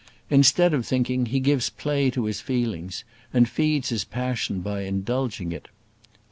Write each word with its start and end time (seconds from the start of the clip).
Instead 0.31 0.73
of 0.73 0.83
thinking, 0.83 1.27
he 1.27 1.39
gives 1.39 1.69
play 1.69 2.09
to 2.09 2.25
his 2.25 2.41
feelings, 2.41 3.03
and 3.31 3.47
feeds 3.47 3.89
his 3.89 4.03
passion 4.03 4.61
by 4.61 4.81
indulging 4.81 5.51
it. 5.51 5.67